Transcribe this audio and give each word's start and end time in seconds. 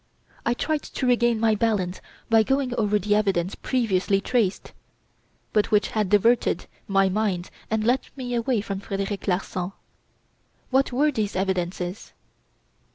I 0.47 0.55
tried 0.55 0.81
to 0.81 1.05
regain 1.05 1.39
my 1.39 1.53
balance 1.53 2.01
by 2.27 2.41
going 2.41 2.73
over 2.73 2.97
the 2.97 3.13
evidences 3.13 3.53
previously 3.53 4.19
traced, 4.19 4.71
but 5.53 5.69
which 5.69 5.89
had 5.89 6.09
diverted 6.09 6.65
my 6.87 7.07
mind 7.07 7.51
and 7.69 7.83
led 7.83 8.07
me 8.15 8.33
away 8.33 8.61
from 8.61 8.79
Frederic 8.79 9.27
Larsan. 9.27 9.73
What 10.71 10.91
were 10.91 11.11
these 11.11 11.35
evidences? 11.35 12.13